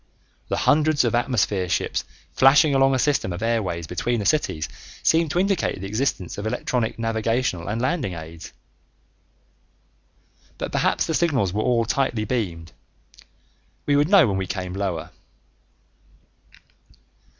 [0.47, 4.67] The hundreds of atmosphere ships flashing along a system of airways between the cities
[5.03, 8.51] seemed to indicate the existence of electronic navigational and landing aids.
[10.57, 12.71] But perhaps the signals were all tightly beamed;
[13.85, 15.11] we would know when we came lower.